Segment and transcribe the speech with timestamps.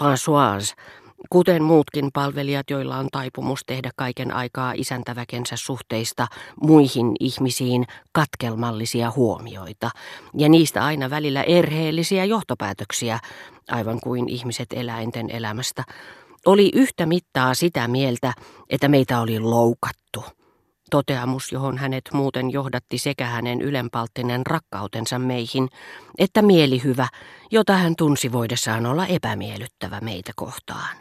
[0.00, 0.74] Françoise,
[1.30, 6.26] kuten muutkin palvelijat, joilla on taipumus tehdä kaiken aikaa isäntäväkensä suhteista
[6.62, 9.90] muihin ihmisiin katkelmallisia huomioita,
[10.38, 13.18] ja niistä aina välillä erheellisiä johtopäätöksiä,
[13.70, 15.84] aivan kuin ihmiset eläinten elämästä,
[16.46, 18.32] oli yhtä mittaa sitä mieltä,
[18.70, 20.39] että meitä oli loukattu.
[20.90, 25.68] Toteamus, johon hänet muuten johdatti sekä hänen ylenpalttinen rakkautensa meihin,
[26.18, 27.08] että mielihyvä,
[27.50, 30.96] jota hän tunsi voidessaan olla epämiellyttävä meitä kohtaan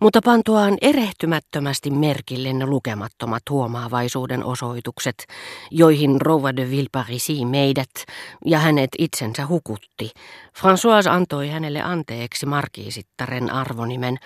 [0.00, 5.26] mutta pantuaan erehtymättömästi merkille ne lukemattomat huomaavaisuuden osoitukset,
[5.70, 7.90] joihin rouva de Villeparisi meidät
[8.44, 10.10] ja hänet itsensä hukutti.
[10.58, 14.18] François antoi hänelle anteeksi markiisittaren arvonimen,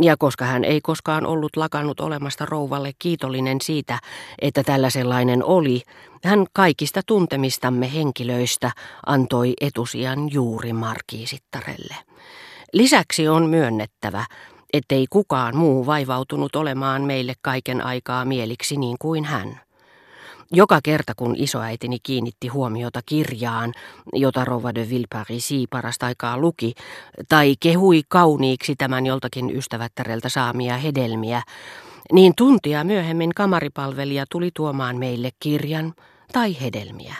[0.00, 3.98] ja koska hän ei koskaan ollut lakannut olemasta rouvalle kiitollinen siitä,
[4.40, 5.82] että tällä sellainen oli,
[6.24, 8.70] hän kaikista tuntemistamme henkilöistä
[9.06, 11.96] antoi etusijan juuri markiisittarelle.
[12.72, 14.24] Lisäksi on myönnettävä,
[14.72, 19.60] ettei kukaan muu vaivautunut olemaan meille kaiken aikaa mieliksi niin kuin hän.
[20.52, 23.72] Joka kerta kun isoäitini kiinnitti huomiota kirjaan,
[24.12, 26.74] jota Rova de Villeparisi parasta aikaa luki,
[27.28, 31.42] tai kehui kauniiksi tämän joltakin ystävättäreltä saamia hedelmiä,
[32.12, 35.94] niin tuntia myöhemmin kamaripalvelija tuli tuomaan meille kirjan
[36.32, 37.14] tai hedelmiä.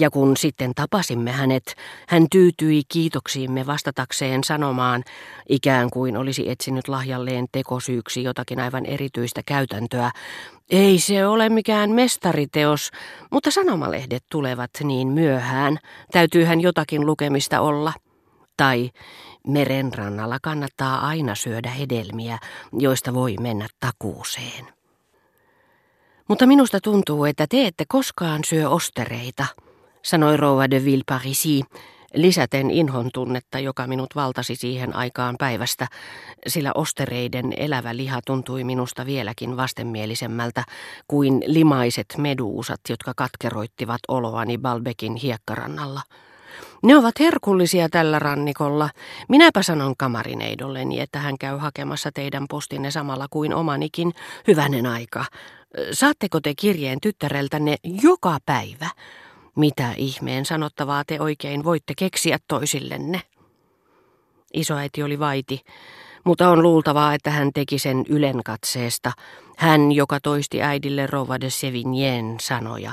[0.00, 1.74] Ja kun sitten tapasimme hänet,
[2.08, 5.04] hän tyytyi kiitoksiimme vastatakseen sanomaan,
[5.48, 10.10] ikään kuin olisi etsinyt lahjalleen tekosyyksi jotakin aivan erityistä käytäntöä.
[10.70, 12.90] Ei se ole mikään mestariteos,
[13.30, 15.78] mutta sanomalehdet tulevat niin myöhään.
[16.12, 17.92] Täytyyhän jotakin lukemista olla.
[18.56, 18.90] Tai
[19.46, 22.38] merenrannalla kannattaa aina syödä hedelmiä,
[22.72, 24.66] joista voi mennä takuuseen.
[26.28, 29.46] Mutta minusta tuntuu, että te ette koskaan syö ostereita–
[30.06, 31.62] sanoi rouva de Villeparisi,
[32.16, 35.86] lisäten inhon tunnetta, joka minut valtasi siihen aikaan päivästä,
[36.46, 40.64] sillä ostereiden elävä liha tuntui minusta vieläkin vastenmielisemmältä
[41.08, 46.02] kuin limaiset meduusat, jotka katkeroittivat oloani Balbekin hiekkarannalla.
[46.82, 48.90] Ne ovat herkullisia tällä rannikolla.
[49.28, 54.12] Minäpä sanon kamarineidolleni, että hän käy hakemassa teidän postinne samalla kuin omanikin.
[54.48, 55.24] Hyvänen aika.
[55.92, 58.90] Saatteko te kirjeen tyttäreltänne joka päivä?
[59.56, 63.22] Mitä ihmeen sanottavaa te oikein voitte keksiä toisillenne?
[64.54, 65.60] Isoäiti oli vaiti,
[66.24, 69.12] mutta on luultavaa, että hän teki sen ylenkatseesta.
[69.56, 72.92] Hän, joka toisti äidille Rova de Sevignien sanoja.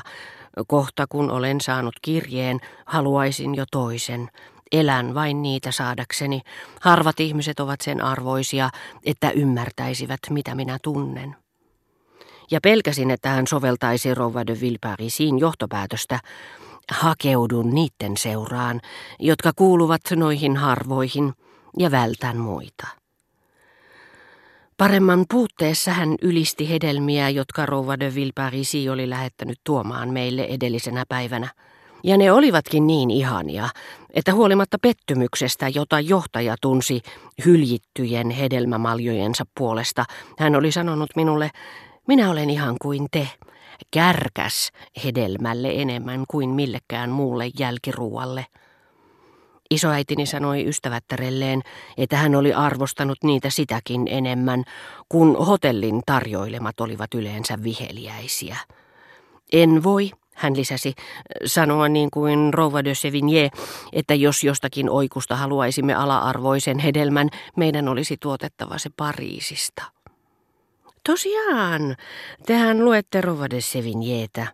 [0.67, 4.29] Kohta kun olen saanut kirjeen, haluaisin jo toisen.
[4.71, 6.41] Elän vain niitä saadakseni.
[6.81, 8.69] Harvat ihmiset ovat sen arvoisia,
[9.05, 11.42] että ymmärtäisivät, mitä minä tunnen
[12.51, 16.19] ja pelkäsin, että hän soveltaisi Rouva de Villeparisiin johtopäätöstä,
[16.91, 18.81] hakeudun niiden seuraan,
[19.19, 21.33] jotka kuuluvat noihin harvoihin,
[21.77, 22.87] ja vältän muita.
[24.77, 31.49] Paremman puutteessa hän ylisti hedelmiä, jotka Rouva de Villeparisi oli lähettänyt tuomaan meille edellisenä päivänä.
[32.03, 33.69] Ja ne olivatkin niin ihania,
[34.13, 37.01] että huolimatta pettymyksestä, jota johtaja tunsi
[37.45, 40.05] hyljittyjen hedelmämaljojensa puolesta,
[40.39, 41.49] hän oli sanonut minulle,
[42.07, 43.27] minä olen ihan kuin te,
[43.91, 44.71] kärkäs
[45.03, 48.45] hedelmälle enemmän kuin millekään muulle jälkiruualle.
[49.69, 51.61] Isoäitini sanoi ystävättärelleen,
[51.97, 54.63] että hän oli arvostanut niitä sitäkin enemmän,
[55.09, 58.57] kun hotellin tarjoilemat olivat yleensä viheliäisiä.
[59.53, 60.93] En voi, hän lisäsi,
[61.45, 63.59] sanoa niin kuin Rova de Sevigné,
[63.93, 69.92] että jos jostakin oikusta haluaisimme ala-arvoisen hedelmän, meidän olisi tuotettava se Pariisista.
[71.09, 71.95] Tosiaan,
[72.45, 74.47] tehän luette Rova de Sevignétä.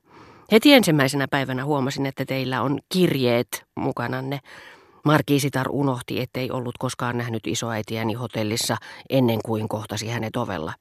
[0.52, 4.40] Heti ensimmäisenä päivänä huomasin, että teillä on kirjeet mukananne.
[5.06, 8.78] Markiisitar unohti, ettei ollut koskaan nähnyt isoäitiäni hotellissa
[9.10, 10.74] ennen kuin kohtasi hänet ovella.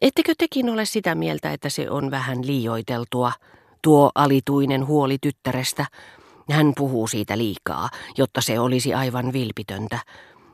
[0.00, 3.32] Ettekö tekin ole sitä mieltä, että se on vähän liioiteltua,
[3.82, 5.86] tuo alituinen huoli tyttärestä?
[6.50, 9.98] Hän puhuu siitä liikaa, jotta se olisi aivan vilpitöntä.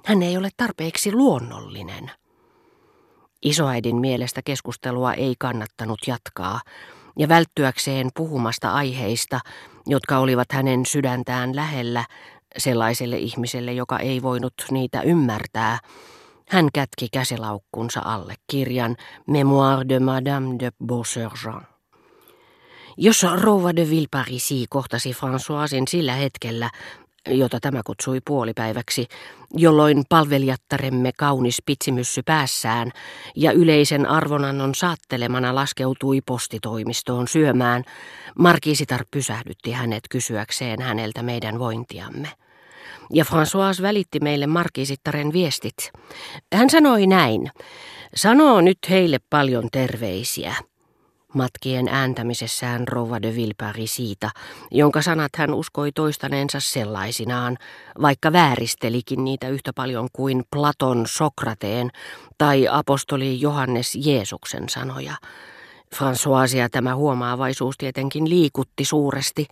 [0.04, 2.10] Hän ei ole tarpeeksi luonnollinen.
[3.42, 6.60] Isoäidin mielestä keskustelua ei kannattanut jatkaa,
[7.18, 9.40] ja välttyäkseen puhumasta aiheista,
[9.86, 12.04] jotka olivat hänen sydäntään lähellä,
[12.58, 15.78] sellaiselle ihmiselle, joka ei voinut niitä ymmärtää,
[16.48, 18.96] hän kätki käsilaukkunsa alle kirjan
[19.26, 21.62] Memoire de Madame de Beausergent.
[22.96, 26.70] Jos rouva de Villeparisi kohtasi Françoisin sillä hetkellä,
[27.28, 29.06] jota tämä kutsui puolipäiväksi,
[29.54, 32.90] jolloin palvelijattaremme kaunis pitsimyssy päässään
[33.36, 37.84] ja yleisen arvonannon saattelemana laskeutui postitoimistoon syömään,
[38.38, 42.28] Markiisitar pysähdytti hänet kysyäkseen häneltä meidän vointiamme.
[43.12, 45.90] ja François välitti meille markiisittaren viestit.
[46.54, 47.50] Hän sanoi näin,
[48.14, 50.54] sanoo nyt heille paljon terveisiä
[51.34, 54.30] matkien ääntämisessään Rova de Vilpari siitä,
[54.70, 57.58] jonka sanat hän uskoi toistaneensa sellaisinaan,
[58.02, 61.90] vaikka vääristelikin niitä yhtä paljon kuin Platon Sokrateen
[62.38, 65.14] tai apostoli Johannes Jeesuksen sanoja.
[65.96, 69.46] Françoisia tämä huomaavaisuus tietenkin liikutti suuresti,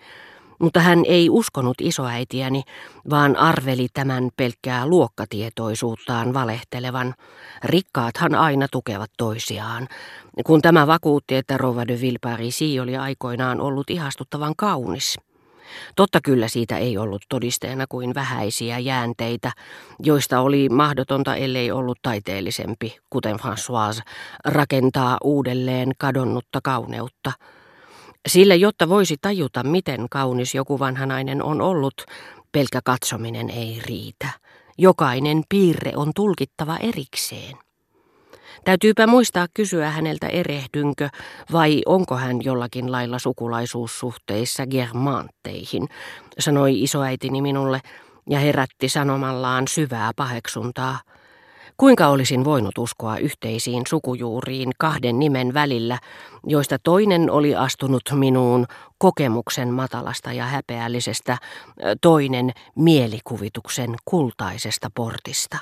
[0.59, 2.63] mutta hän ei uskonut isoäitiäni,
[3.11, 7.15] vaan arveli tämän pelkkää luokkatietoisuuttaan valehtelevan.
[7.65, 9.89] Rikkaathan aina tukevat toisiaan.
[10.47, 15.19] Kun tämä vakuutti, että Rova de Villeparisi oli aikoinaan ollut ihastuttavan kaunis.
[15.97, 19.53] Totta kyllä siitä ei ollut todisteena kuin vähäisiä jäänteitä,
[20.03, 24.03] joista oli mahdotonta, ellei ollut taiteellisempi, kuten Françoise,
[24.45, 27.33] rakentaa uudelleen kadonnutta kauneutta–
[28.29, 32.05] sillä jotta voisi tajuta, miten kaunis joku vanha nainen on ollut,
[32.53, 34.29] pelkä katsominen ei riitä.
[34.79, 37.57] Jokainen piirre on tulkittava erikseen.
[38.65, 41.09] Täytyypä muistaa kysyä häneltä erehdynkö
[41.53, 45.89] vai onko hän jollakin lailla sukulaisuussuhteissa germantteihin,
[46.39, 47.81] sanoi isoäitini minulle
[48.31, 51.01] ja herätti sanomallaan syvää paheksuntaa.
[51.81, 55.99] Kuinka olisin voinut uskoa yhteisiin sukujuuriin kahden nimen välillä,
[56.47, 58.67] joista toinen oli astunut minuun
[58.99, 61.39] kokemuksen matalasta ja häpeällisestä,
[62.01, 65.59] toinen mielikuvituksen kultaisesta portista.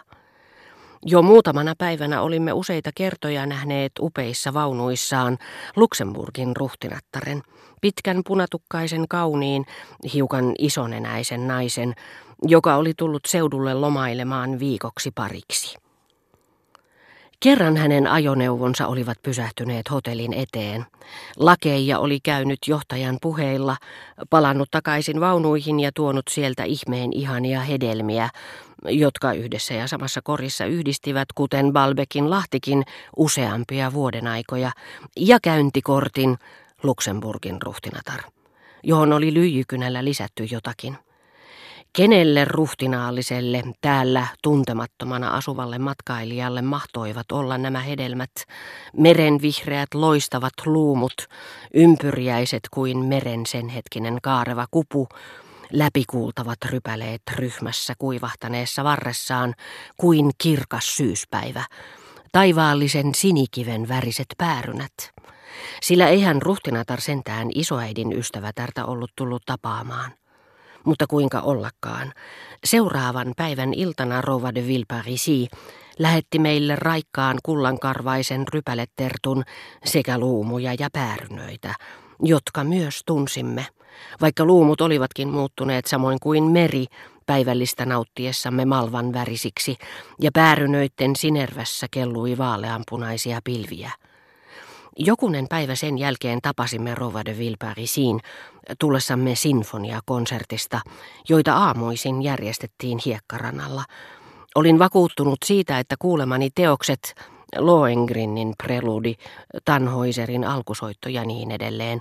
[1.06, 5.38] Jo muutamana päivänä olimme useita kertoja nähneet upeissa vaunuissaan
[5.76, 7.42] Luxemburgin ruhtinattaren,
[7.80, 9.66] pitkän punatukkaisen kauniin,
[10.14, 11.94] hiukan isonenäisen naisen,
[12.42, 15.85] joka oli tullut seudulle lomailemaan viikoksi pariksi.
[17.40, 20.86] Kerran hänen ajoneuvonsa olivat pysähtyneet hotellin eteen.
[21.36, 23.76] Lakeija oli käynyt johtajan puheilla,
[24.30, 28.28] palannut takaisin vaunuihin ja tuonut sieltä ihmeen ihania hedelmiä,
[28.84, 32.82] jotka yhdessä ja samassa korissa yhdistivät, kuten Balbekin lahtikin,
[33.16, 34.70] useampia vuodenaikoja,
[35.16, 36.36] ja käyntikortin
[36.82, 38.20] Luxemburgin ruhtinatar,
[38.82, 40.98] johon oli lyijykynällä lisätty jotakin.
[41.96, 48.30] Kenelle ruhtinaalliselle täällä tuntemattomana asuvalle matkailijalle mahtoivat olla nämä hedelmät,
[48.96, 51.14] merenvihreät loistavat luumut,
[51.74, 55.08] ympyriäiset kuin meren sen hetkinen kaareva kupu,
[55.72, 59.54] läpikuultavat rypäleet ryhmässä kuivahtaneessa varressaan
[59.96, 61.64] kuin kirkas syyspäivä,
[62.32, 65.12] taivaallisen sinikiven väriset päärynät.
[65.82, 70.12] Sillä eihän ruhtinatar sentään isoäidin ystävätärtä ollut tullut tapaamaan.
[70.86, 72.12] Mutta kuinka ollakaan.
[72.64, 75.48] Seuraavan päivän iltana Rova de Villeparisi
[75.98, 79.44] lähetti meille raikkaan kullankarvaisen rypälettertun
[79.84, 81.74] sekä luumuja ja päärynöitä,
[82.22, 83.66] jotka myös tunsimme,
[84.20, 86.86] vaikka luumut olivatkin muuttuneet samoin kuin meri
[87.26, 89.76] päivällistä nauttiessamme malvan värisiksi
[90.20, 93.90] ja päärynöitten sinervässä kellui vaaleanpunaisia pilviä.
[94.98, 98.20] Jokunen päivä sen jälkeen tapasimme Rova de Villeparisiin
[98.80, 100.80] tullessamme sinfoniakonsertista,
[101.28, 103.84] joita aamuisin järjestettiin hiekkaranalla.
[104.54, 107.14] Olin vakuuttunut siitä, että kuulemani teokset
[107.56, 109.14] Lohengrinnin preludi,
[109.64, 112.00] Tanhoiserin alkusoitto ja niin edelleen,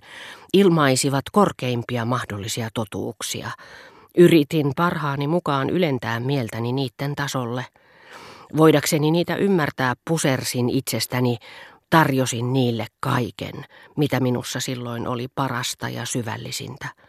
[0.53, 3.51] ilmaisivat korkeimpia mahdollisia totuuksia.
[4.17, 7.65] Yritin parhaani mukaan ylentää mieltäni niiden tasolle.
[8.57, 11.37] Voidakseni niitä ymmärtää pusersin itsestäni
[11.89, 13.65] Tarjosin niille kaiken,
[13.97, 16.87] mitä minussa silloin oli parasta ja syvällisintä.